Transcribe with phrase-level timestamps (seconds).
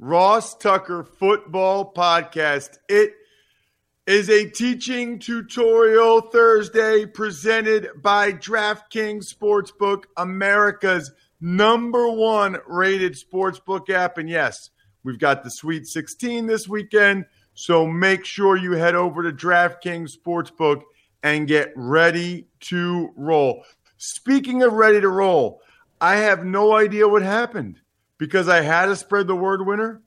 [0.00, 2.78] Ross Tucker Football Podcast.
[2.88, 3.14] It
[4.06, 11.10] is a teaching tutorial Thursday presented by DraftKings Sportsbook, America's
[11.40, 14.18] number one rated sportsbook app.
[14.18, 14.70] And yes,
[15.02, 17.26] we've got the Sweet 16 this weekend.
[17.54, 20.82] So make sure you head over to DraftKings Sportsbook
[21.24, 23.64] and get ready to roll.
[23.96, 25.60] Speaking of ready to roll,
[26.00, 27.80] I have no idea what happened
[28.18, 30.02] because I had a spread the word winner.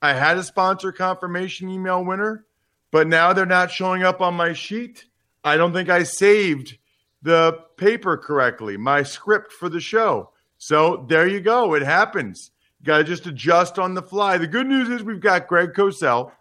[0.00, 2.44] I had a sponsor confirmation email winner,
[2.90, 5.06] but now they're not showing up on my sheet.
[5.42, 6.76] I don't think I saved
[7.22, 10.30] the paper correctly, my script for the show.
[10.58, 11.74] So there you go.
[11.74, 12.50] It happens.
[12.80, 14.36] You got to just adjust on the fly.
[14.36, 16.32] The good news is we've got Greg Cosell,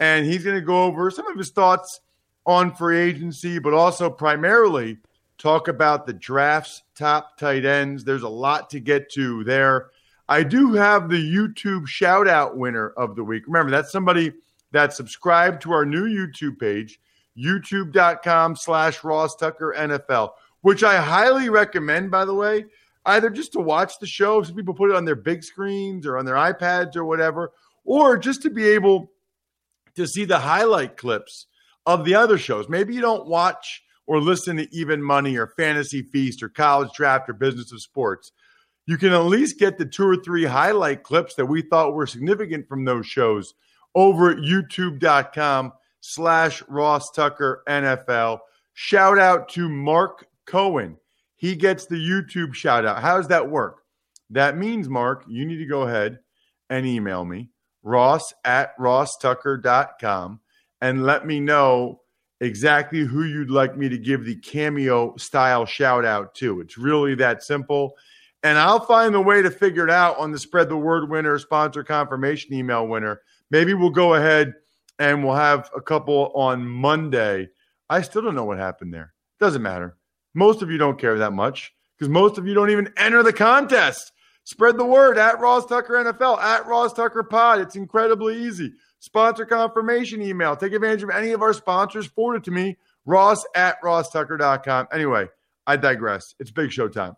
[0.00, 2.00] and he's going to go over some of his thoughts
[2.46, 4.98] on free agency, but also primarily
[5.38, 8.04] talk about the drafts, top tight ends.
[8.04, 9.90] There's a lot to get to there.
[10.28, 13.44] I do have the YouTube shout out winner of the week.
[13.46, 14.32] Remember, that's somebody
[14.72, 16.98] that subscribed to our new YouTube page,
[17.36, 20.30] youtube.com slash Ross Tucker NFL,
[20.62, 22.64] which I highly recommend, by the way,
[23.06, 26.16] either just to watch the show, some people put it on their big screens or
[26.16, 27.52] on their iPads or whatever,
[27.84, 29.10] or just to be able
[29.94, 31.46] to see the highlight clips
[31.86, 32.68] of the other shows.
[32.68, 37.28] Maybe you don't watch or listen to Even Money or Fantasy Feast or College Draft
[37.28, 38.32] or Business of Sports,
[38.86, 42.06] you can at least get the two or three highlight clips that we thought were
[42.06, 43.54] significant from those shows
[43.94, 48.40] over at youtube.com slash Ross Tucker NFL.
[48.74, 50.98] Shout out to Mark Cohen.
[51.36, 53.00] He gets the YouTube shout out.
[53.00, 53.82] How does that work?
[54.30, 56.18] That means, Mark, you need to go ahead
[56.70, 57.50] and email me,
[57.82, 60.40] ross at rosstucker.com,
[60.80, 62.00] and let me know
[62.40, 66.60] exactly who you'd like me to give the cameo style shout out to.
[66.60, 67.94] It's really that simple.
[68.44, 71.38] And I'll find the way to figure it out on the spread the word winner,
[71.38, 73.22] sponsor confirmation email winner.
[73.50, 74.52] Maybe we'll go ahead
[74.98, 77.48] and we'll have a couple on Monday.
[77.88, 79.14] I still don't know what happened there.
[79.40, 79.96] Doesn't matter.
[80.34, 83.32] Most of you don't care that much because most of you don't even enter the
[83.32, 84.12] contest.
[84.44, 87.60] Spread the word at Ross Tucker NFL, at Ross Tucker Pod.
[87.60, 88.74] It's incredibly easy.
[88.98, 90.54] Sponsor confirmation email.
[90.54, 92.06] Take advantage of any of our sponsors.
[92.06, 94.88] Forward it to me, ross at rosstucker.com.
[94.92, 95.28] Anyway,
[95.66, 96.34] I digress.
[96.38, 97.16] It's big show time.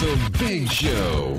[0.00, 1.38] The Big Show.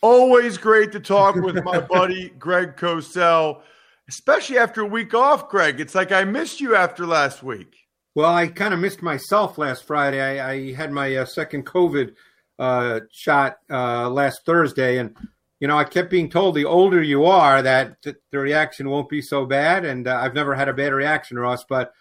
[0.00, 3.62] Always great to talk with my buddy Greg Cosell,
[4.08, 5.80] especially after a week off, Greg.
[5.80, 7.74] It's like I missed you after last week.
[8.14, 10.20] Well, I kind of missed myself last Friday.
[10.20, 12.14] I, I had my uh, second COVID
[12.60, 15.16] uh, shot uh, last Thursday, and
[15.58, 19.08] you know, I kept being told the older you are that th- the reaction won't
[19.08, 19.84] be so bad.
[19.84, 21.92] And uh, I've never had a bad reaction, Ross, but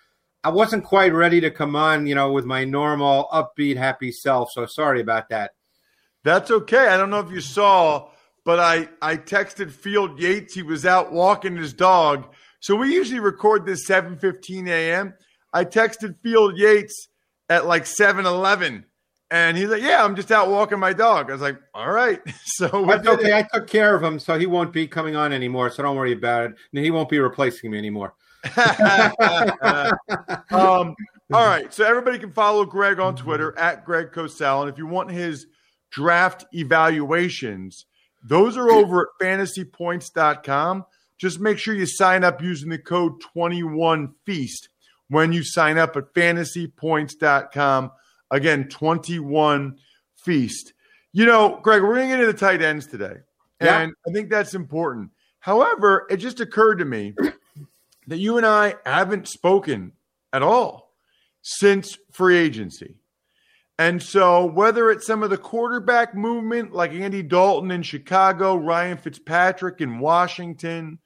[0.44, 4.52] I wasn't quite ready to come on, you know, with my normal upbeat, happy self.
[4.52, 5.52] So sorry about that.
[6.24, 6.88] That's okay.
[6.88, 8.10] I don't know if you saw,
[8.46, 10.54] but I, I texted Field Yates.
[10.54, 12.34] He was out walking his dog.
[12.60, 15.14] So we usually record this 7.15 a.m.
[15.54, 17.08] I texted Field Yates
[17.50, 18.84] at like 7.11
[19.30, 22.22] and he's like, "Yeah, I'm just out walking my dog." I was like, "All right."
[22.58, 23.38] So that's okay.
[23.38, 25.70] I took care of him, so he won't be coming on anymore.
[25.70, 26.56] So don't worry about it.
[26.74, 28.16] And he won't be replacing me anymore.
[30.52, 30.96] um,
[31.32, 31.74] all right.
[31.74, 35.48] So everybody can follow Greg on Twitter at Greg Cosell, and if you want his
[35.92, 37.86] draft evaluations,
[38.24, 40.86] those are over at fantasypoints.com.
[41.18, 44.68] Just make sure you sign up using the code 21feast
[45.10, 47.92] when you sign up at fantasypoints.com
[48.32, 49.78] Again, 21
[50.16, 50.74] feast.
[51.14, 53.16] You know, Greg, we're going to get into the tight ends today.
[53.62, 53.80] Yeah.
[53.80, 55.12] And I think that's important.
[55.40, 57.14] However, it just occurred to me
[58.08, 59.94] that you and I haven't spoken
[60.34, 60.94] at all
[61.42, 62.96] since free agency.
[63.80, 68.98] And so, whether it's some of the quarterback movement like Andy Dalton in Chicago, Ryan
[68.98, 70.98] Fitzpatrick in Washington,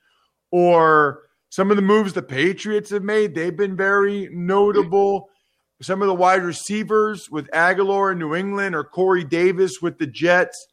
[0.51, 5.27] or some of the moves the Patriots have made, they've been very notable.
[5.81, 10.07] Some of the wide receivers with Agholor in New England or Corey Davis with the
[10.07, 10.67] Jets.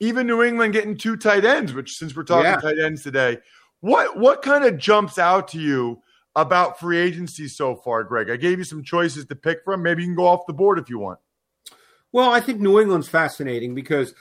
[0.00, 2.56] Even New England getting two tight ends, which since we're talking Yeah.
[2.56, 3.38] tight ends today,
[3.80, 6.02] what what kind of jumps out to you
[6.36, 8.30] about free agency so far, Greg?
[8.30, 9.82] I gave you some choices to pick from.
[9.82, 11.18] Maybe you can go off the board if you want.
[12.12, 14.14] Well, I think New England's fascinating because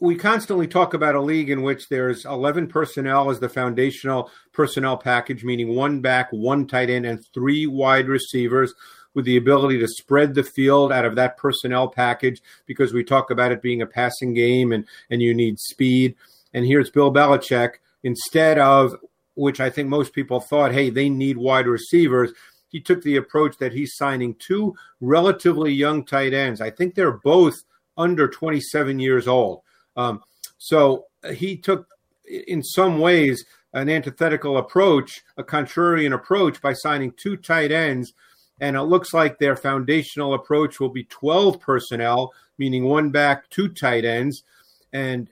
[0.00, 4.96] we constantly talk about a league in which there's 11 personnel as the foundational personnel
[4.96, 8.72] package, meaning one back, one tight end, and three wide receivers
[9.14, 13.30] with the ability to spread the field out of that personnel package because we talk
[13.30, 16.14] about it being a passing game and, and you need speed.
[16.52, 18.94] And here's Bill Belichick, instead of
[19.34, 22.32] which I think most people thought, hey, they need wide receivers.
[22.68, 26.60] He took the approach that he's signing two relatively young tight ends.
[26.60, 27.54] I think they're both
[27.96, 29.62] under 27 years old.
[29.96, 30.22] Um,
[30.58, 31.88] so he took,
[32.28, 38.12] in some ways, an antithetical approach, a contrarian approach by signing two tight ends.
[38.60, 43.68] And it looks like their foundational approach will be 12 personnel, meaning one back, two
[43.68, 44.44] tight ends.
[44.92, 45.28] And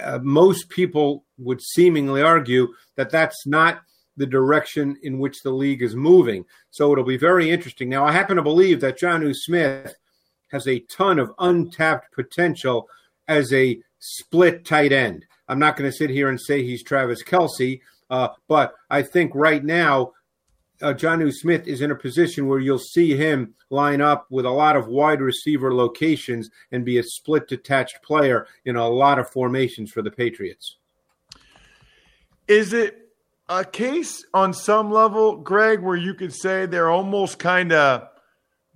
[0.00, 3.82] uh, most people would seemingly argue that that's not
[4.16, 6.44] the direction in which the league is moving.
[6.70, 7.88] So it'll be very interesting.
[7.88, 9.94] Now, I happen to believe that Jonnu Smith
[10.48, 12.88] has a ton of untapped potential
[13.28, 15.26] as a split tight end.
[15.48, 17.80] I'm not going to sit here and say he's Travis Kelce,
[18.10, 20.12] uh, but I think right now,
[20.82, 24.50] uh, Jonnu Smith is in a position where you'll see him line up with a
[24.50, 29.30] lot of wide receiver locations and be a split detached player in a lot of
[29.30, 30.76] formations for the Patriots.
[32.48, 33.10] Is it
[33.48, 38.08] a case on some level, Greg, where you could say they're almost kind of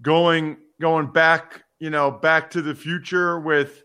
[0.02, 3.82] going going back, you know, back to the future with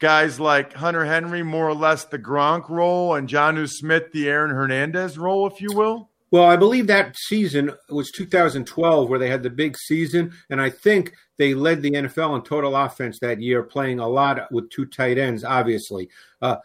[0.00, 4.50] guys like Hunter Henry, more or less the Gronk role, and Jonnu Smith, the Aaron
[4.50, 6.10] Hernandez role, if you will?
[6.32, 10.70] Well, I believe that season was 2012 where they had the big season, and I
[10.70, 14.86] think they led the NFL in total offense that year, playing a lot with two
[14.86, 15.44] tight ends.
[15.44, 16.08] Obviously,
[16.40, 16.56] uh,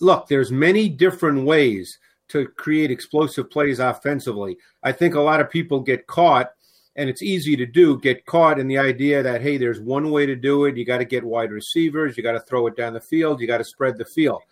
[0.00, 1.98] look, there's many different ways
[2.28, 4.56] to create explosive plays offensively.
[4.82, 6.52] I think a lot of people get caught,
[6.96, 10.26] and it's easy to do, get caught in the idea that hey, there's one way
[10.26, 10.76] to do it.
[10.76, 13.46] You got to get wide receivers, you got to throw it down the field, you
[13.46, 14.42] got to spread the field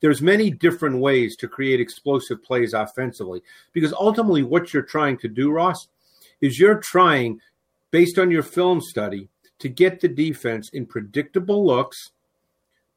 [0.00, 3.42] there's many different ways to create explosive plays offensively
[3.72, 5.88] because ultimately what you're trying to do ross
[6.40, 7.40] is you're trying
[7.90, 12.10] based on your film study to get the defense in predictable looks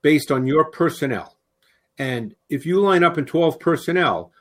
[0.02, 1.33] based on your personnel
[1.98, 4.32] and if you line up in 12 personnel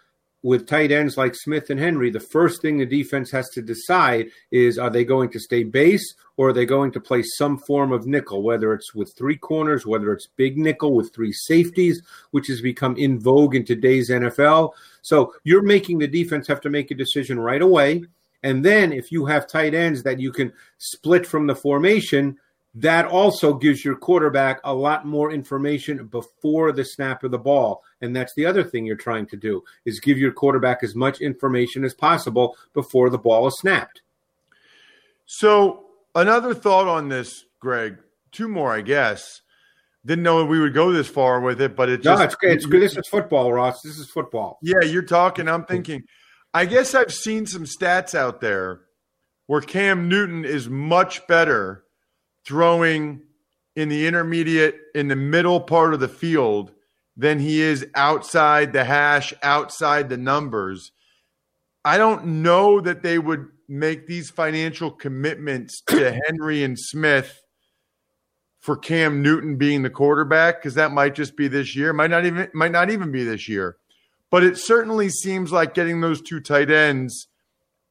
[0.43, 4.29] with tight ends like Smith and Henry, the first thing the defense has to decide
[4.51, 7.93] is are they going to stay base or are they going to play some form
[7.93, 12.03] of nickel, whether it's with three corners, whether it's big nickel with three safeties,
[12.33, 14.73] which has become in vogue in today's NFL.
[15.03, 18.05] So you're making the defense have to make a decision right away.
[18.43, 22.39] And then if you have tight ends that you can split from the formation,
[22.75, 27.83] that also gives your quarterback a lot more information before the snap of the ball
[28.01, 31.21] and that's the other thing you're trying to do is give your quarterback as much
[31.21, 34.03] information as possible before the ball is snapped
[35.27, 37.99] So, another thought on this, Greg.
[38.33, 39.43] Two more, I guess.
[40.05, 42.51] Didn't know we would go this far with it, but it no just it's good
[42.51, 45.49] it's good this is football ross this is football Yeah, you're talking.
[45.49, 46.05] I'm thinking.
[46.53, 48.81] I guess I've seen some stats out there
[49.47, 51.82] where Cam Newton is much better
[52.45, 53.23] throwing
[53.77, 56.73] in the intermediate, in the middle part of the field
[57.17, 60.93] than he is outside the hash, outside the numbers.
[61.85, 67.43] I don't know that they would make these financial commitments to Henry and Smith
[68.61, 71.93] for Cam Newton being the quarterback because that might just be this year.
[71.93, 73.77] Might not even might not even be this year.
[74.31, 77.29] But it certainly seems like getting those two tight ends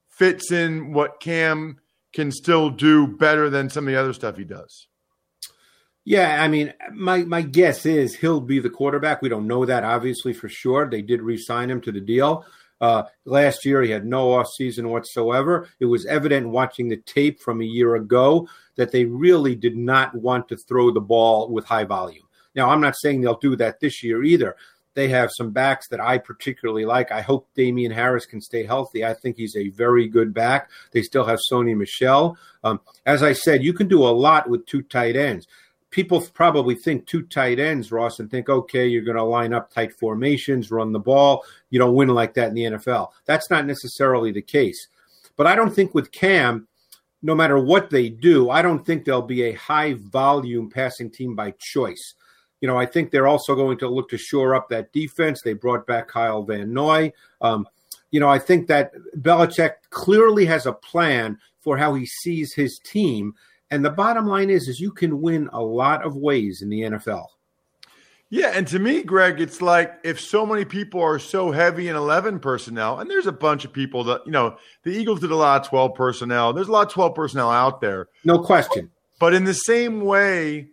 [0.08, 1.78] fits in what Cam
[2.14, 4.88] can still do better than some of the other stuff he does.
[6.04, 9.22] yeah i mean my my guess is he'll be the quarterback.
[9.22, 10.90] We don't know that obviously for sure.
[10.90, 12.46] They did re-sign him to the deal.
[12.80, 15.70] Uh, last year he had no off season whatsoever.
[15.80, 20.16] It was evident watching the tape from a year ago that they really did not
[20.16, 22.28] want to throw the ball with high volume.
[22.56, 24.56] Now i'm not saying they'll do that this year either
[24.94, 27.12] they have some backs that I particularly like.
[27.12, 29.06] I hope Damien Harris can stay healthy.
[29.06, 30.70] I think he's a very good back.
[30.92, 32.38] They still have Sony Michel.
[32.64, 35.48] Um, as I said, you can do a lot with two tight ends.
[35.90, 39.72] People probably think two tight ends, Ross, and think, okay, you're going to line up
[39.72, 41.44] tight formations, run the ball.
[41.70, 43.10] You don't win like that in the NFL.
[43.26, 44.88] That's not necessarily the case.
[45.36, 46.68] But I don't think with Cam,
[47.22, 51.36] no matter what they do, I don't think they'll be a high volume passing team
[51.36, 52.16] by choice.
[52.62, 55.42] You know, I think they're also going to look to shore up that defense.
[55.42, 57.12] They brought back Kyle Van Noy.
[57.42, 57.68] Um,
[58.12, 62.80] you know, I think that Belichick clearly has a plan for how he sees his
[62.84, 63.34] team.
[63.72, 66.82] And the bottom line is, is you can win a lot of ways in the
[66.82, 67.26] NFL.
[68.30, 71.98] Yeah, and to me, Greg, it's like if so many people are so heavy in
[71.98, 75.36] 11 personnel, and there's a bunch of people that, you know, the Eagles did a
[75.36, 76.54] lot of 12 personnel.
[76.54, 78.08] There's a lot of 12 personnel out there.
[78.24, 78.90] No question.
[79.20, 80.70] But in the same way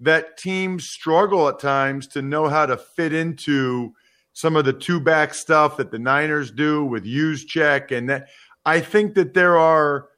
[0.00, 3.94] that teams struggle at times to know how to fit into
[4.32, 8.28] some of the two back stuff that the Niners do with Juszczyk and that
[8.64, 10.08] I think that there are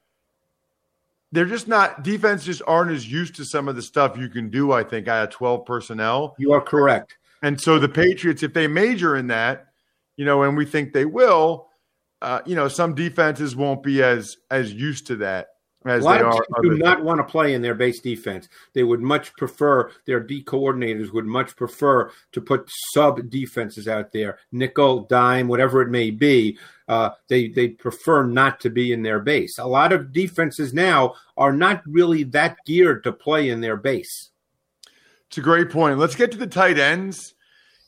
[1.31, 4.49] they're just not defense just aren't as used to some of the stuff you can
[4.49, 6.35] do, I think, I had 12 personnel.
[6.37, 7.17] You are correct.
[7.41, 9.67] And so the Patriots, if they major in that,
[10.17, 11.69] you know, and we think they will,
[12.21, 15.47] uh, you know, some defenses won't be as as used to that
[15.85, 18.47] as a lot they of do not want to play in their base defense.
[18.73, 24.11] They would much prefer their D coordinators would much prefer to put sub defenses out
[24.11, 26.57] there, nickel, dime, whatever it may be.
[26.87, 29.57] Uh, they they prefer not to be in their base.
[29.57, 34.29] A lot of defenses now are not really that geared to play in their base.
[35.27, 35.97] It's a great point.
[35.97, 37.33] Let's get to the tight ends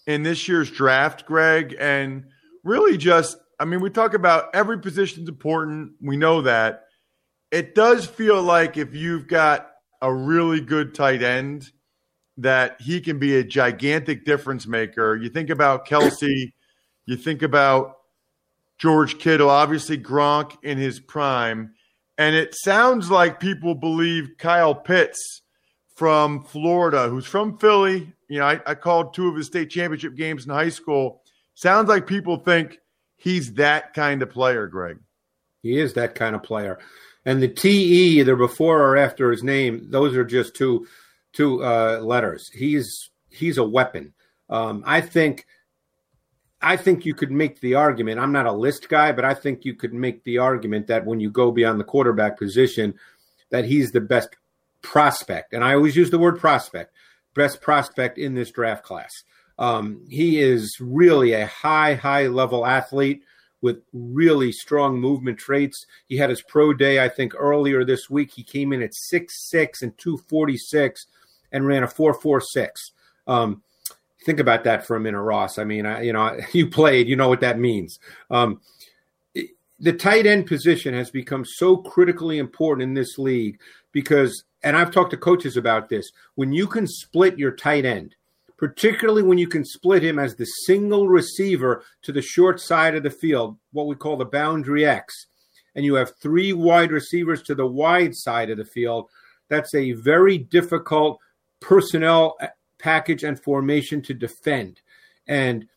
[0.08, 2.26] in this year's draft, Greg, and
[2.64, 5.94] really just I mean, we talk about every position's important.
[6.02, 6.83] We know that
[7.53, 9.69] it does feel like if you've got
[10.01, 11.72] a really good tight end,
[12.38, 15.15] that he can be a gigantic difference maker.
[15.15, 16.51] You think about Kelce,
[17.05, 17.98] you think about
[18.79, 21.75] George Kittle, obviously Gronk in his prime.
[22.17, 25.43] And it sounds like people believe Kyle Pitts
[25.95, 28.12] from Florida, who's from Philly.
[28.29, 31.22] You know, I, I called two of his state championship games in high school.
[31.53, 32.79] Sounds like people think
[33.15, 34.98] he's that kind of player, Greg.
[35.62, 36.79] He is that kind of player
[37.25, 40.88] and the TE either before or after his name, those are just two
[41.32, 42.50] two uh, letters.
[42.50, 44.13] He's he's a weapon.
[44.50, 45.46] Um, I think
[46.62, 48.20] I think you could make the argument.
[48.20, 51.20] I'm not a list guy, but I think you could make the argument that when
[51.20, 52.94] you go beyond the quarterback position,
[53.50, 54.30] that he's the best
[54.82, 55.53] prospect.
[55.53, 56.94] And I always use the word prospect,
[57.34, 59.24] best prospect in this draft class.
[59.60, 63.24] Um, he is really a high, high level athlete
[63.63, 65.86] with really strong movement traits.
[66.08, 68.32] He had his pro day, I think, earlier this week.
[68.36, 71.08] He came in at six six and 246
[71.53, 72.91] and ran a 446.
[73.25, 73.63] Um,
[74.25, 75.58] think about that for a minute, Ross.
[75.58, 78.00] I mean, I, you know, you played, you know what that means.
[78.29, 78.60] Um,
[79.79, 83.62] the tight end position has become so critically important in this league
[83.93, 88.13] because, and I've talked to coaches about this, when you can split your tight end,
[88.57, 93.03] particularly when you can split him as the single receiver to the short side of
[93.03, 95.27] the field, what we call the boundary X,
[95.75, 99.10] and you have three wide receivers to the wide side of the field.
[99.50, 101.19] That's a very difficult
[101.60, 102.48] personnel uh,
[102.79, 104.81] package and formation to defend.
[105.27, 105.67] And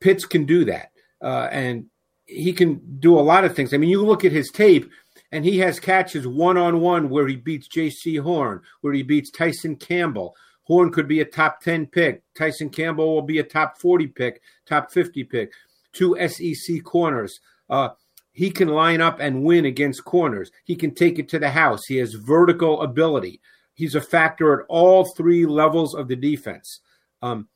[0.00, 0.92] Pitts can do that.
[1.22, 1.86] Uh, and
[2.26, 3.74] he can do a lot of things.
[3.74, 4.90] I mean, you look at his tape,
[5.32, 9.30] and he has catches one on one where he beats Jaycee Horn, where he beats
[9.30, 10.34] Tyson Campbell,
[10.70, 12.22] Horn could be a top 10 pick.
[12.36, 15.52] Tyson Campbell will be a top 40 pick, top 50 pick.
[15.92, 17.40] Two SEC corners.
[17.68, 17.88] Uh,
[18.30, 20.52] he can line up and win against corners.
[20.62, 21.86] He can take it to the house.
[21.86, 23.40] He has vertical ability.
[23.74, 26.78] He's a factor at all three levels of the defense.
[27.20, 27.48] Um,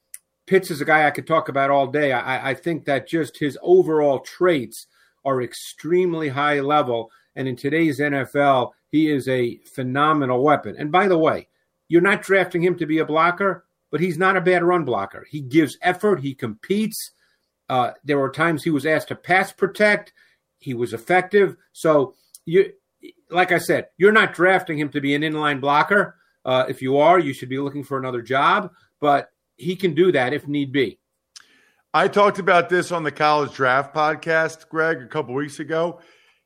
[0.48, 2.10] Pitts is a guy I could talk about all day.
[2.10, 4.88] I, I think that just his overall traits
[5.24, 7.12] are extremely high level.
[7.36, 10.74] And in today's NFL, he is a phenomenal weapon.
[10.76, 11.46] And by the way,
[11.94, 15.24] you're not drafting him to be a blocker, but he's not a bad run blocker.
[15.30, 17.12] He gives effort, he competes.
[17.68, 20.12] Uh, there were times he was asked to pass protect.
[20.58, 21.56] He was effective.
[21.72, 22.72] So you,
[23.30, 26.16] like I said, you're not drafting him to be an inline blocker.
[26.44, 28.72] Uh, if you are, you should be looking for another job.
[29.00, 30.98] But he can do that if need be.
[31.94, 36.00] I talked about this on the college draft podcast, Greg, a couple weeks ago.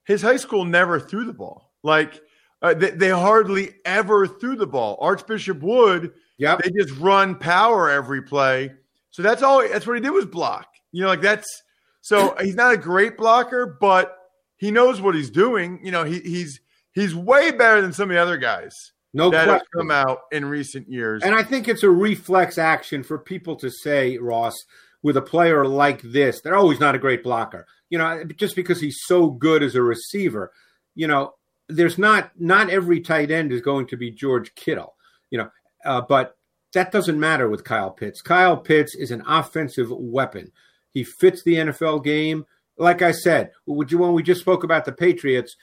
[0.04, 1.72] His high school never threw the ball.
[1.82, 2.20] Like
[2.62, 4.98] uh, they, they, hardly ever threw the ball.
[5.00, 8.72] Archbishop Wood, yeah, they just run power every play.
[9.10, 9.66] So that's all.
[9.66, 10.66] That's what he did was block.
[10.92, 11.62] You know, like that's
[12.00, 14.16] so he's not a great blocker, but
[14.56, 15.80] he knows what he's doing.
[15.82, 16.60] You know, he, he's
[16.92, 18.72] he's way better than some of the other guys.
[19.14, 19.54] No that question.
[19.54, 21.22] have come out in recent years.
[21.22, 24.54] And I think it's a reflex action for people to say, Ross,
[25.02, 27.66] with a player like this, they're always not a great blocker.
[27.88, 30.52] You know, just because he's so good as a receiver,
[30.94, 31.34] you know,
[31.68, 34.94] there's not not every tight end is going to be George Kittle.
[35.30, 35.50] You know,
[35.84, 36.36] uh, but
[36.72, 38.20] that doesn't matter with Kyle Pitts.
[38.20, 40.52] Kyle Pitts is an offensive weapon.
[40.92, 42.46] He fits the NFL game.
[42.76, 45.56] Like I said, when we just spoke about the Patriots,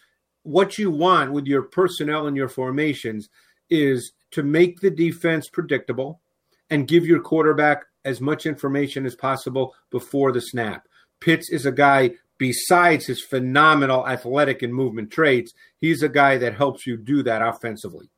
[0.44, 3.30] what you want with your personnel and your formations
[3.70, 6.22] is to make the defense predictable
[6.70, 10.88] and give your quarterback as much information as possible before the snap.
[11.20, 16.56] Pitts is a guy, besides his phenomenal athletic and movement traits, he's a guy that
[16.56, 18.10] helps you do that offensively.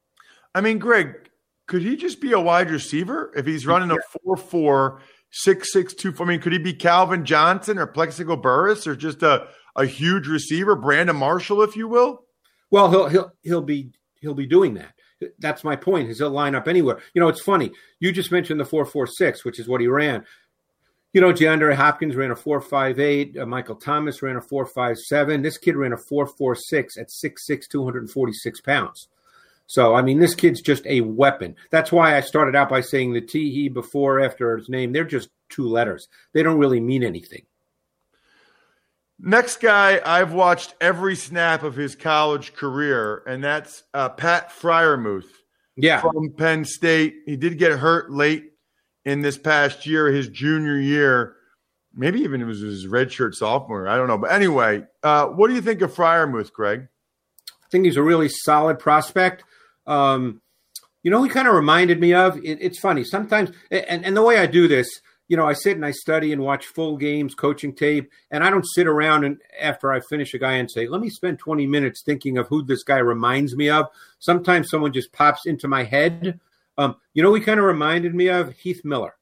[0.55, 1.29] I mean, Greg,
[1.67, 5.93] could he just be a wide receiver if he's running a 4 4, 6 6
[5.93, 6.15] 2?
[6.19, 10.27] I mean, could he be Calvin Johnson or Plaxico Burress or just a, a huge
[10.27, 12.23] receiver, Brandon Marshall, if you will?
[12.71, 14.93] Well, he'll he'll he'll be he'll be doing that.
[15.39, 16.09] That's my point.
[16.09, 16.99] Is he'll line up anywhere.
[17.13, 17.71] You know, it's funny.
[17.99, 20.25] You just mentioned the four four six, which is what he ran.
[21.17, 23.35] You know, DeAndre Hopkins ran a four five eight.
[23.35, 25.41] Uh, Michael Thomas ran a four five seven.
[25.41, 28.61] This kid ran a four four six at six six, two hundred and forty six
[28.61, 29.07] pounds.
[29.65, 31.55] So, I mean, this kid's just a weapon.
[31.71, 34.93] That's why I started out by saying the T he before after his name.
[34.93, 36.07] They're just two letters.
[36.33, 37.47] They don't really mean anything.
[39.17, 45.31] Next guy, I've watched every snap of his college career, and that's uh, Pat Freiermuth.
[45.77, 45.99] Yeah.
[45.99, 47.23] From Penn State.
[47.25, 48.51] He did get hurt late
[49.07, 51.37] in this past year, his junior year.
[51.95, 53.87] Maybe even it was his redshirt sophomore.
[53.87, 54.17] I don't know.
[54.17, 56.89] But anyway, uh, what do you think of Freiermuth, Greg?
[57.49, 59.45] I think he's a really solid prospect.
[59.87, 60.41] Um,
[61.03, 62.37] you know, he kind of reminded me of.
[62.43, 64.89] It, it's funny sometimes, and, and the way I do this,
[65.29, 68.49] you know, I sit and I study and watch full games, coaching tape, and I
[68.49, 71.65] don't sit around and after I finish a guy and say, "Let me spend 20
[71.65, 73.87] minutes thinking of who this guy reminds me of."
[74.19, 76.41] Sometimes someone just pops into my head.
[76.77, 79.15] Um, you know, he kind of reminded me of Heath Miller.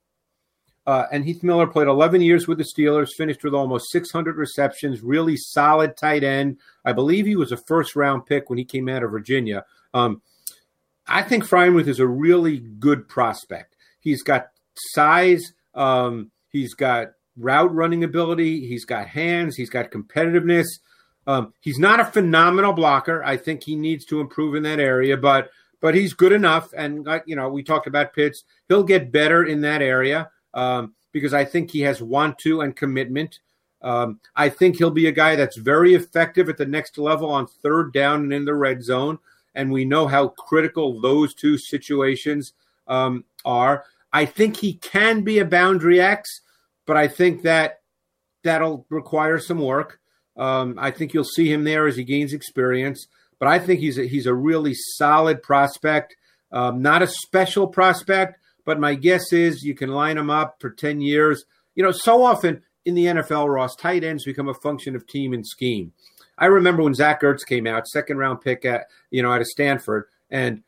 [0.88, 5.02] Uh, and Heath Miller played 11 years with the Steelers, finished with almost 600 receptions,
[5.02, 6.60] really solid tight end.
[6.84, 9.66] I believe he was a first round pick when he came out of Virginia.
[9.94, 10.22] Um,
[11.08, 13.76] I think Freiermuth is a really good prospect.
[14.00, 18.68] He's got size, um, he's got route running ability.
[18.68, 19.56] He's got hands.
[19.56, 20.66] He's got competitiveness.
[21.28, 23.24] Um, he's not a phenomenal blocker.
[23.24, 25.50] I think he needs to improve in that area, but
[25.86, 26.74] but he's good enough.
[26.76, 28.44] And you know, we talked about Pitts.
[28.68, 32.76] He'll get better in that area um, because I think he has want to and
[32.76, 33.38] commitment.
[33.84, 37.46] Um, I think he'll be a guy that's very effective at the next level on
[37.46, 39.20] third down and in the red zone.
[39.54, 42.54] And we know how critical those two situations
[42.88, 43.86] um, are.
[44.12, 46.42] I think he can be a boundary X,
[46.88, 47.82] but I think that
[48.44, 50.00] that'll require some work.
[50.36, 53.06] Um, I think you'll see him there as he gains experience.
[53.46, 56.16] But I think he's a, he's a really solid prospect,
[56.52, 58.40] um, not a special prospect.
[58.66, 61.46] But my guess is you can line him up for ten years.
[61.76, 65.32] You know, so often in the NFL, Ross, tight ends become a function of team
[65.32, 65.94] and scheme.
[66.40, 69.48] I remember when Zach Ertz came out, second round pick at you know out of
[69.48, 70.64] Stanford, and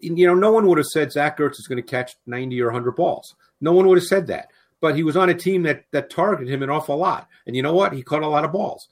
[0.00, 2.72] you know, no one would have said Zach Ertz is going to catch 90 or
[2.72, 3.36] 100 balls.
[3.60, 4.50] No one would have said that.
[4.80, 7.28] But he was on a team that that targeted him an awful lot.
[7.46, 7.92] And you know what?
[7.92, 8.88] He caught a lot of balls.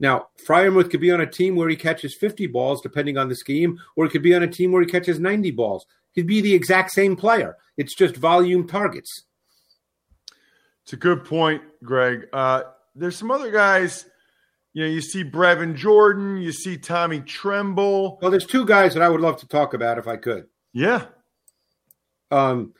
[0.00, 3.36] Now, Freiermuth could be on a team where he catches 50 balls, depending on the
[3.36, 5.86] scheme, or he could be on a team where he catches 90 balls.
[6.12, 7.56] He'd be the exact same player.
[7.76, 9.24] It's just volume targets.
[10.82, 12.26] It's a good point, Greg.
[12.32, 12.62] Uh,
[12.96, 14.06] there's some other guys–
[14.72, 18.18] you know, you see Brevin Jordan, you see Tommy Tremble.
[18.20, 20.46] Well, there's two guys that I would love to talk about if I could.
[20.72, 21.06] Yeah.
[22.30, 22.74] Um,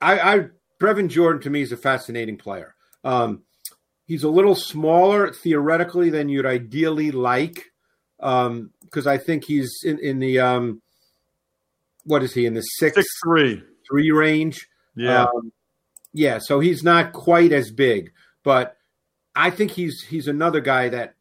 [0.00, 0.48] I, I
[0.80, 2.74] Brevin Jordan to me is a fascinating player.
[3.04, 3.42] Um,
[4.06, 7.64] he's a little smaller theoretically than you'd ideally like,
[8.18, 8.70] because um,
[9.06, 10.80] I think he's in, in the um,
[12.04, 14.66] what is he in the six, six three three range?
[14.94, 15.52] Yeah, um,
[16.12, 16.38] yeah.
[16.38, 18.76] So he's not quite as big, but
[19.34, 21.14] I think he's he's another guy that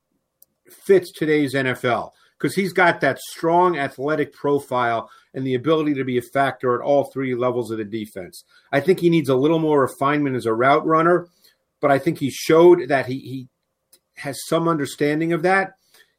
[0.85, 6.17] fits today's NFL because he's got that strong athletic profile and the ability to be
[6.17, 8.43] a factor at all three levels of the defense.
[8.71, 11.27] I think he needs a little more refinement as a route runner,
[11.85, 13.47] but I think he showed that he, he
[14.15, 15.73] has some understanding of that.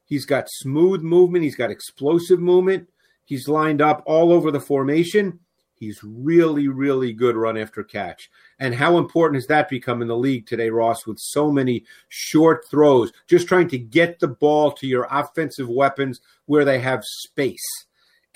[0.05, 2.89] He's got smooth movement, he's got explosive movement,
[3.25, 5.41] he's lined up all over the formation.
[5.75, 8.31] He's really, really good run after catch.
[8.61, 12.65] And how important has that become in the league today, Ross, with so many short
[12.71, 17.67] throws, just trying to get the ball to your offensive weapons where they have space.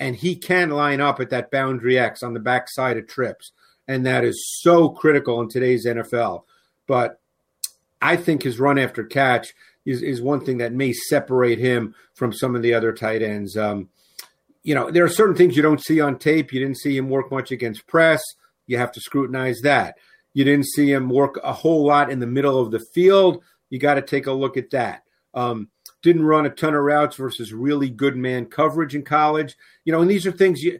[0.01, 3.53] And he can line up at that boundary X on the backside of trips.
[3.87, 6.43] And that is so critical in today's NFL.
[6.91, 7.20] But
[8.01, 9.53] I think his run after catch
[9.85, 13.57] is, is one thing that may separate him from some of the other tight ends.
[13.57, 13.89] Um,
[14.63, 16.53] you know, there are certain things you don't see on tape.
[16.53, 18.21] You didn't see him work much against press.
[18.67, 19.97] You have to scrutinize that.
[20.33, 23.43] You didn't see him work a whole lot in the middle of the field.
[23.69, 25.03] You got to take a look at that.
[25.33, 25.69] Um,
[26.01, 29.55] didn't run a ton of routes versus really good man coverage in college.
[29.85, 30.79] You know, and these are things you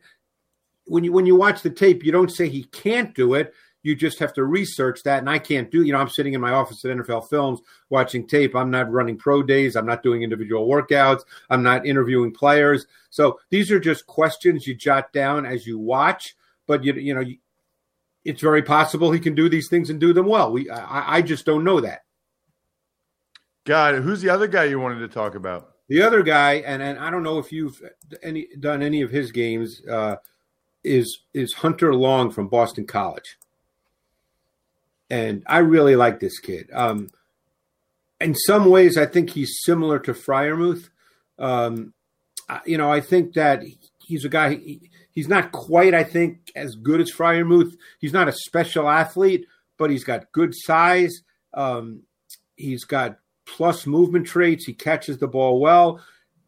[0.85, 3.53] when you when you watch the tape, you don't say he can't do it.
[3.83, 5.83] You just have to research that, and I can't do.
[5.83, 8.55] You know, I'm sitting in my office at NFL Films watching tape.
[8.55, 9.75] I'm not running pro days.
[9.75, 11.21] I'm not doing individual workouts.
[11.49, 12.85] I'm not interviewing players.
[13.09, 16.35] So these are just questions you jot down as you watch.
[16.67, 17.23] But you you know,
[18.23, 20.51] it's very possible he can do these things and do them well.
[20.51, 22.01] We I, I just don't know that.
[23.65, 23.95] God.
[23.95, 25.71] Who's the other guy you wanted to talk about?
[25.87, 27.81] The other guy, and, and I don't know if you've
[28.23, 30.15] any done any of his games, uh,
[30.83, 33.37] is is Hunter Long from Boston College,
[35.11, 36.69] and I really like this kid.
[36.71, 37.09] Um,
[38.21, 40.89] in some ways, I think he's similar to Freiermuth.
[41.37, 41.93] Um,
[42.65, 43.61] you know, I think that
[43.99, 44.55] he's a guy.
[44.55, 47.75] He, he's not quite, I think, as good as Freiermuth.
[47.99, 49.47] He's not a special athlete,
[49.77, 51.21] but he's got good size.
[51.53, 52.03] Um,
[52.55, 54.65] he's got plus movement traits.
[54.65, 55.99] He catches the ball well.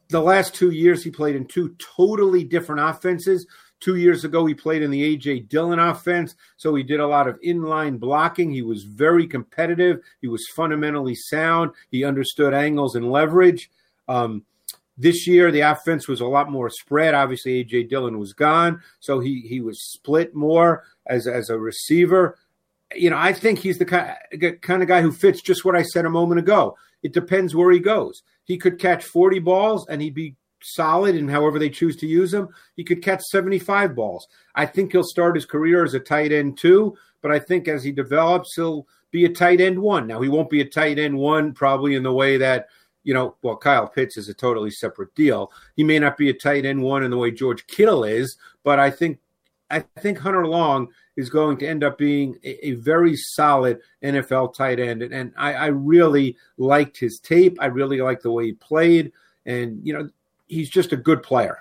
[0.07, 3.45] The last two years, he played in two totally different offenses.
[3.83, 5.41] Two years ago, he played in the A.J.
[5.41, 8.49] Dillon offense, so he did a lot of inline blocking.
[8.49, 9.99] He was very competitive.
[10.21, 11.71] He was fundamentally sound.
[11.91, 13.69] He understood angles and leverage.
[14.07, 14.45] Um,
[14.97, 17.13] this year, the offense was a lot more spread.
[17.13, 17.83] Obviously, A.J.
[17.83, 22.37] Dillon was gone, so he he was split more as as a receiver.
[22.95, 24.15] You know, I think he's the kind,
[24.61, 26.77] kind of guy who fits just what I said a moment ago.
[27.01, 28.23] It depends where he goes.
[28.45, 32.33] He could catch 40 balls and he'd be solid in however they choose to use
[32.33, 32.49] him.
[32.75, 34.27] He could catch 75 balls.
[34.55, 37.83] I think he'll start his career as a tight end too, but I think as
[37.83, 40.07] he develops, he'll be a tight end one.
[40.07, 42.67] Now, he won't be a tight end one probably in the way that,
[43.03, 45.51] you know, well, Kyle Pitts is a totally separate deal.
[45.75, 48.79] He may not be a tight end one in the way George Kittle is, but
[48.79, 49.19] I think
[49.69, 54.55] I think Hunter Long is going to end up being a, a very solid NFL
[54.55, 55.01] tight end.
[55.01, 57.57] And, and I, I, really liked his tape.
[57.59, 59.11] I really liked the way he played.
[59.45, 60.09] And, you know,
[60.47, 61.59] he's just a good player.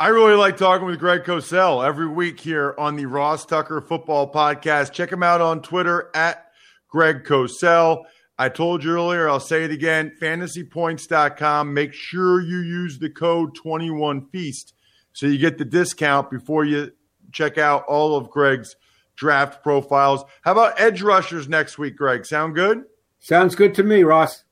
[0.00, 4.32] I really like talking with Greg Cosell every week here on the Ross Tucker Football
[4.32, 4.92] Podcast.
[4.92, 6.50] Check him out on Twitter at
[6.88, 8.04] Greg Cosell.
[8.36, 11.72] I told you earlier, I'll say it again fantasypoints.com.
[11.72, 14.72] Make sure you use the code 21Feast
[15.12, 16.90] so you get the discount before you
[17.30, 18.74] check out all of Greg's
[19.14, 20.24] draft profiles.
[20.42, 22.26] How about edge rushers next week, Greg?
[22.26, 22.82] Sound good?
[23.20, 24.42] Sounds good to me, Ross.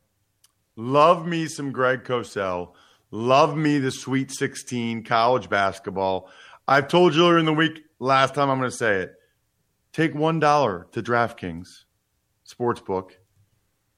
[0.77, 2.75] Love me some Greg Cosell.
[3.15, 6.31] Love me the Sweet 16 college basketball.
[6.67, 9.13] I've told you earlier in the week, last time I'm going to say it.
[9.93, 11.69] Take $1 to DraftKings
[12.51, 13.11] Sportsbook,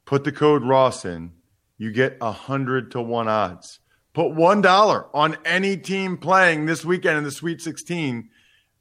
[0.04, 1.32] put the code Ross in,
[1.78, 3.78] you get 100 to 1 odds.
[4.14, 8.28] Put $1 on any team playing this weekend in the Sweet 16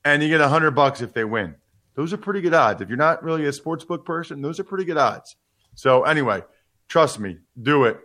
[0.06, 1.56] and you get a hundred bucks if they win.
[1.96, 2.82] Those are pretty good odds.
[2.82, 5.36] If you're not really a sportsbook person, those are pretty good odds.
[5.76, 6.42] So anyway,
[6.88, 8.00] trust me, do it.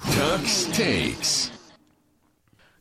[0.00, 1.50] Tux takes.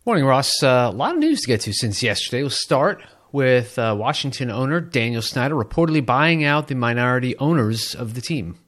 [0.08, 0.62] Morning, Ross.
[0.62, 2.44] Uh, a lot of news to get to since yesterday.
[2.44, 8.14] We'll start with uh, Washington owner Daniel Snyder reportedly buying out the minority owners of
[8.14, 8.60] the team.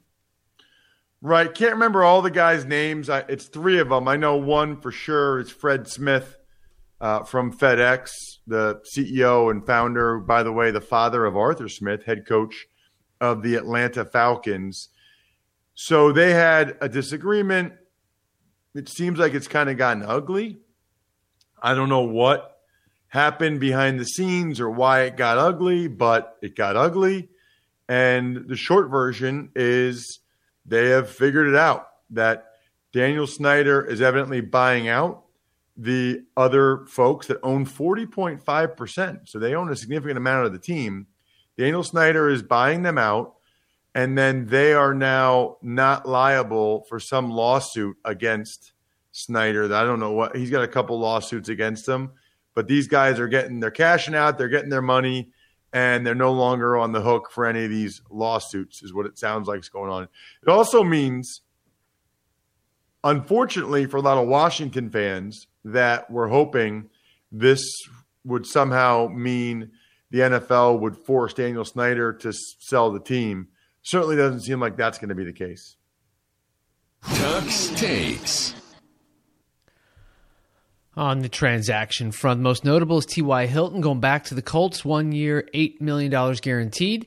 [1.22, 1.54] Right.
[1.54, 3.08] Can't remember all the guys' names.
[3.08, 4.08] I, it's three of them.
[4.08, 6.38] I know one for sure is Fred Smith
[7.00, 8.10] uh, from FedEx,
[8.48, 12.66] the CEO and founder, by the way, the father of Arthur Smith, head coach
[13.20, 14.88] of the Atlanta Falcons.
[15.76, 17.74] So they had a disagreement.
[18.74, 20.58] It seems like it's kind of gotten ugly.
[21.62, 22.58] I don't know what
[23.08, 27.28] happened behind the scenes or why it got ugly, but it got ugly.
[27.88, 30.20] And the short version is
[30.66, 32.46] they have figured it out that
[32.92, 35.24] Daniel Snyder is evidently buying out
[35.76, 39.28] the other folks that own 40.5%.
[39.28, 41.06] So they own a significant amount of the team.
[41.56, 43.34] Daniel Snyder is buying them out,
[43.94, 48.72] and then they are now not liable for some lawsuit against
[49.18, 49.72] Snyder.
[49.72, 52.12] I don't know what he's got a couple lawsuits against him,
[52.54, 55.30] but these guys are getting they're cashing out, they're getting their money,
[55.72, 59.18] and they're no longer on the hook for any of these lawsuits, is what it
[59.18, 60.08] sounds like is going on.
[60.42, 61.42] It also means,
[63.04, 66.88] unfortunately, for a lot of Washington fans, that we're hoping
[67.30, 67.62] this
[68.24, 69.70] would somehow mean
[70.10, 73.48] the NFL would force Daniel Snyder to sell the team.
[73.82, 75.76] Certainly doesn't seem like that's going to be the case.
[77.04, 78.54] Tux takes.
[80.98, 83.46] On the transaction front, most notable is T.Y.
[83.46, 86.10] Hilton going back to the Colts, one year, $8 million
[86.42, 87.06] guaranteed.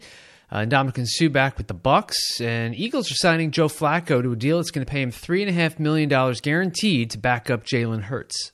[0.49, 4.35] Uh, Ndamukong Suh back with the Bucs, and Eagles are signing Joe Flacco to a
[4.37, 7.49] deal that's going to pay him three and a half million dollars guaranteed to back
[7.49, 8.53] up Jalen Hurts.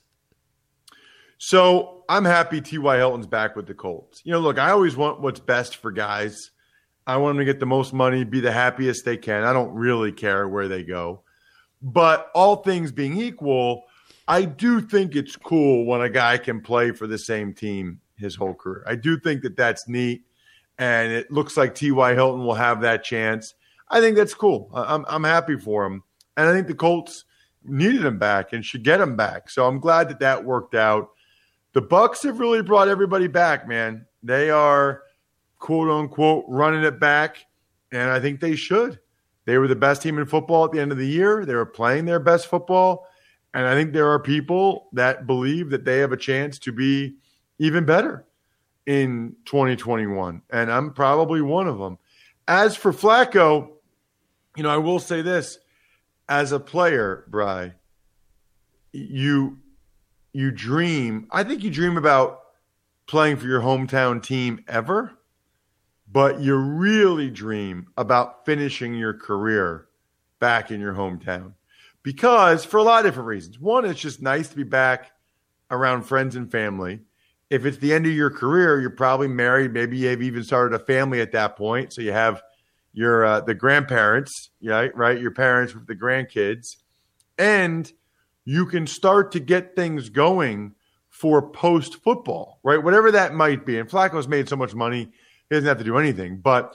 [1.38, 2.96] So I'm happy T.Y.
[2.96, 4.20] Hilton's back with the Colts.
[4.24, 6.50] You know, look, I always want what's best for guys.
[7.06, 9.44] I want them to get the most money, be the happiest they can.
[9.44, 11.22] I don't really care where they go.
[11.80, 13.84] But all things being equal,
[14.28, 18.36] I do think it's cool when a guy can play for the same team his
[18.36, 18.84] whole career.
[18.86, 20.24] I do think that that's neat.
[20.78, 22.14] And it looks like T.Y.
[22.14, 23.54] Hilton will have that chance.
[23.88, 24.70] I think that's cool.
[24.74, 26.04] I'm, I'm happy for him.
[26.36, 27.24] And I think the Colts
[27.64, 29.50] needed him back and should get him back.
[29.50, 31.08] So I'm glad that that worked out.
[31.72, 34.06] The Bucs have really brought everybody back, man.
[34.22, 35.02] They are
[35.58, 37.46] quote unquote running it back,
[37.92, 39.00] and I think they should.
[39.44, 41.44] They were the best team in football at the end of the year.
[41.44, 43.06] They were playing their best football,
[43.54, 47.16] and I think there are people that believe that they have a chance to be
[47.58, 48.24] even better
[48.86, 51.98] in 2021, and I'm probably one of them.
[52.46, 53.72] As for Flacco,
[54.56, 55.58] you know, I will say this:
[56.28, 57.74] as a player, Bry,
[58.92, 59.58] you
[60.32, 61.26] you dream.
[61.30, 62.40] I think you dream about
[63.06, 65.18] playing for your hometown team ever,
[66.10, 69.88] but you really dream about finishing your career
[70.38, 71.54] back in your hometown.
[72.08, 73.60] Because for a lot of different reasons.
[73.60, 75.10] One, it's just nice to be back
[75.70, 77.00] around friends and family.
[77.50, 79.74] If it's the end of your career, you're probably married.
[79.74, 81.92] Maybe you've even started a family at that point.
[81.92, 82.40] So you have
[82.94, 84.90] your uh, the grandparents, right?
[84.96, 86.76] Right, your parents with the grandkids,
[87.36, 87.92] and
[88.46, 90.76] you can start to get things going
[91.10, 92.82] for post football, right?
[92.82, 93.78] Whatever that might be.
[93.78, 95.00] And Flacco's made so much money,
[95.50, 96.38] he doesn't have to do anything.
[96.38, 96.74] But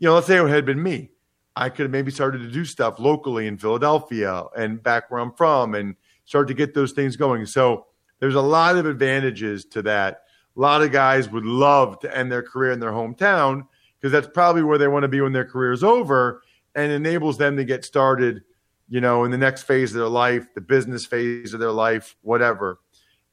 [0.00, 1.10] you know, let's say it had been me,
[1.54, 5.32] I could have maybe started to do stuff locally in Philadelphia and back where I'm
[5.32, 7.46] from, and start to get those things going.
[7.46, 7.86] So
[8.20, 10.22] there's a lot of advantages to that.
[10.56, 13.66] A lot of guys would love to end their career in their hometown
[13.98, 16.42] because that's probably where they want to be when their career is over
[16.74, 18.42] and enables them to get started,
[18.88, 22.16] you know, in the next phase of their life, the business phase of their life,
[22.22, 22.80] whatever.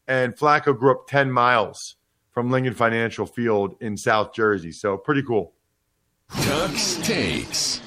[0.08, 1.96] And Flacco grew up 10 miles
[2.32, 4.72] from Lincoln Financial Field in South Jersey.
[4.72, 5.54] So pretty cool.
[6.32, 7.82] Tux takes.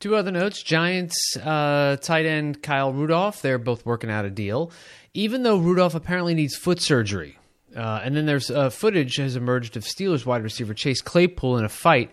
[0.00, 4.72] Two other notes Giants uh, tight end Kyle Rudolph, they're both working out a deal,
[5.12, 7.38] even though Rudolph apparently needs foot surgery.
[7.76, 11.66] Uh, and then there's uh, footage has emerged of Steelers wide receiver Chase Claypool in
[11.66, 12.12] a fight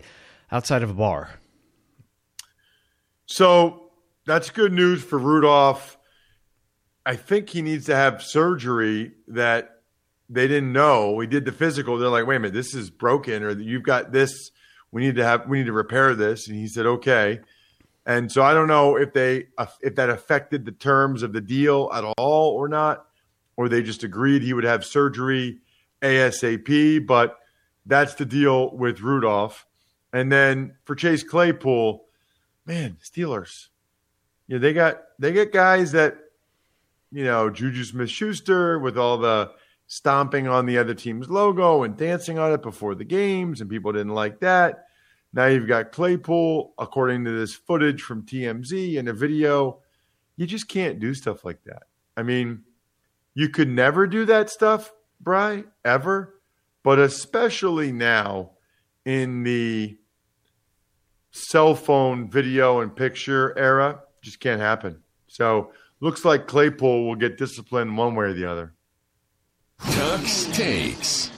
[0.52, 1.30] outside of a bar.
[3.24, 3.90] So
[4.26, 5.96] that's good news for Rudolph.
[7.06, 9.80] I think he needs to have surgery that
[10.28, 11.12] they didn't know.
[11.12, 11.96] We did the physical.
[11.96, 14.50] They're like, wait a minute, this is broken, or you've got this.
[14.92, 15.48] We need to have.
[15.48, 16.48] We need to repair this.
[16.48, 17.40] And he said, okay.
[18.08, 19.48] And so I don't know if they
[19.82, 23.04] if that affected the terms of the deal at all or not
[23.58, 25.58] or they just agreed he would have surgery
[26.00, 27.06] ASAP.
[27.06, 27.36] But
[27.84, 29.66] that's the deal with Rudolph.
[30.12, 32.04] And then for Chase Claypool,
[32.64, 33.66] man, Steelers,
[34.46, 36.16] you know, they got they get guys that,
[37.12, 39.50] you know, Juju Smith Schuster with all the
[39.86, 43.92] stomping on the other team's logo and dancing on it before the games, and people
[43.92, 44.84] didn't like that.
[45.32, 49.80] Now you've got Claypool, according to this footage from TMZ and a video.
[50.36, 51.84] You just can't do stuff like that.
[52.16, 52.62] I mean,
[53.34, 56.40] you could never do that stuff, Bry, ever,
[56.82, 58.52] but especially now
[59.04, 59.98] in the
[61.30, 65.02] cell phone video and picture era, just can't happen.
[65.28, 68.74] So looks like Claypool will get disciplined one way or the other.
[69.80, 71.37] Tux takes.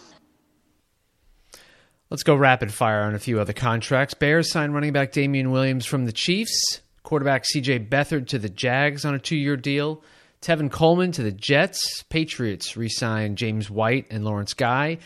[2.10, 4.14] Let's go rapid fire on a few other contracts.
[4.14, 9.04] Bears signed running back Damien Williams from the Chiefs, quarterback CJ Beathard to the Jags
[9.04, 10.02] on a two year deal.
[10.42, 12.02] Tevin Coleman to the Jets.
[12.08, 14.98] Patriots re signed James White and Lawrence Guy.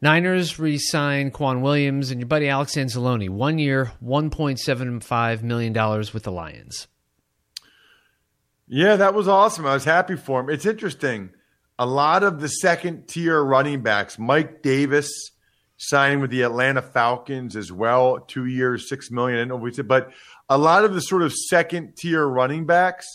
[0.00, 3.30] Niners re signed K'Waun Williams and your buddy Alex Anzalone.
[3.30, 5.72] One year, $1.75 million
[6.12, 6.88] with the Lions.
[8.66, 9.64] Yeah, that was awesome.
[9.64, 10.50] I was happy for him.
[10.50, 11.30] It's interesting.
[11.78, 15.08] A lot of the second tier running backs, Mike Davis
[15.78, 19.38] signing with the Atlanta Falcons as well, two years, six million.
[19.38, 20.12] I know we said, but
[20.48, 23.06] a lot of the sort of second tier running backs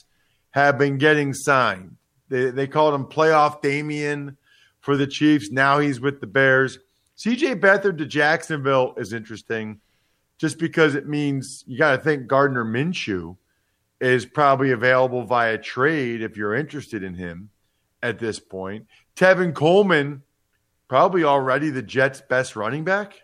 [0.52, 1.97] have been getting signed.
[2.30, 4.38] They, they called him playoff Damien
[4.80, 5.52] for the Chiefs.
[5.52, 6.80] Now he's with the Bears.
[7.17, 9.82] CJ Beathard to Jacksonville is interesting
[10.39, 13.38] just because it means you got to think Gardner Minshew
[14.02, 17.49] is probably available via trade if you're interested in him
[18.02, 18.88] at this point.
[19.15, 20.23] Tevin Coleman,
[20.87, 23.21] probably already the Jets' best running back.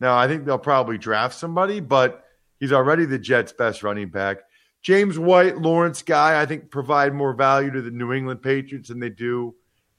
[0.00, 2.24] Now, I think they'll probably draft somebody, but
[2.60, 4.38] he's already the Jets' best running back.
[4.82, 9.00] James White, Lawrence Guy, I think provide more value to the New England Patriots than
[9.00, 9.54] they do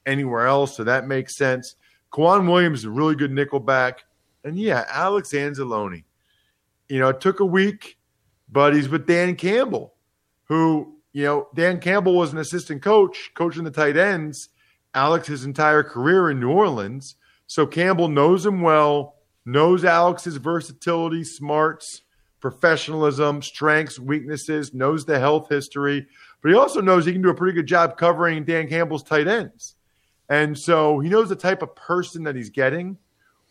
[0.06, 0.76] anywhere else.
[0.76, 1.74] So that makes sense.
[2.12, 4.04] K'Waun Williams is a really good nickel back.
[4.44, 6.04] And yeah, Alex Anzalone.
[6.88, 7.98] You know, it took a week,
[8.48, 9.94] but he's with Dan Campbell,
[10.44, 14.50] who, you know, Dan Campbell was an assistant coach, coaching the tight ends,
[14.96, 17.16] Alex his entire career in New Orleans.
[17.46, 19.14] So Campbell knows him well.
[19.44, 22.02] knows Alex's versatility, smarts,
[22.40, 26.06] professionalism, strengths, weaknesses, knows the health history,
[26.42, 29.28] but he also knows he can do a pretty good job covering Dan Campbell's tight
[29.28, 29.76] ends.
[30.28, 32.98] And so he knows the type of person that he's getting,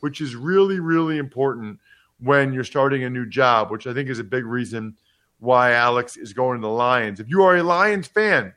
[0.01, 1.79] which is really, really important
[2.19, 4.97] when you're starting a new job, which I think is a big reason
[5.39, 7.19] why Alex is going to the Lions.
[7.19, 8.53] If you are a Lions fan,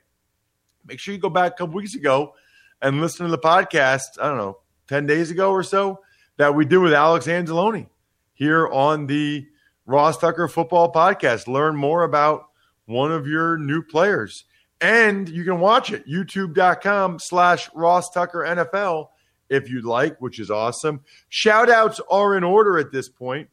[0.87, 2.35] make sure you go back a couple weeks ago
[2.81, 6.01] and listen to the podcast, I don't know, 10 days ago or so,
[6.37, 7.89] that we did with Alex Angeloni
[8.35, 9.47] here on the
[9.87, 11.49] Ross Tucker Football Podcast.
[11.49, 12.45] Learn more about
[12.87, 14.45] one of your new players.
[14.81, 19.09] And you can watch it, youtube.com slash Ross Tucker NFL
[19.49, 21.01] if you'd like, which is awesome.
[21.29, 23.49] Shout outs are in order at this point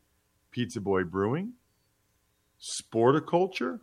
[0.51, 1.53] Pizza Boy Brewing,
[2.61, 3.79] Sporticulture,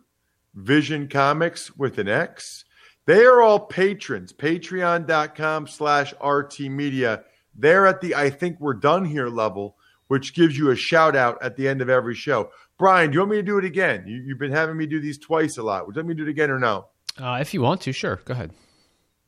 [0.53, 2.65] Vision Comics with an X.
[3.05, 4.31] They are all patrons.
[4.31, 7.23] Patreon.com slash RT Media.
[7.55, 9.75] They're at the I think we're done here level,
[10.07, 12.49] which gives you a shout out at the end of every show.
[12.79, 14.05] Brian, do you want me to do it again?
[14.07, 15.85] You, have been having me do these twice a lot.
[15.85, 16.87] Would you let me do it again or no?
[17.19, 18.19] Uh, if you want to, sure.
[18.25, 18.51] Go ahead.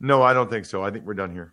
[0.00, 0.82] No, I don't think so.
[0.82, 1.52] I think we're done here.